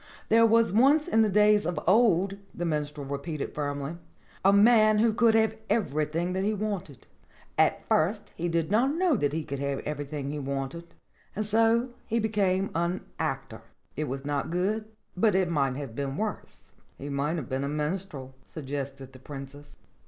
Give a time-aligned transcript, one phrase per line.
[0.29, 3.97] "There was once in the days of old," the Minstrel repeated firmly,
[4.43, 7.05] "a man who could have everything that he wanted.
[7.55, 10.95] At first he did not know that he could have everything he wanted,
[11.35, 13.61] and so he became an actor.
[13.95, 14.85] It was not good,
[15.15, 19.77] but it might have been worse." "He might have been a minstrel," suggested the Princess.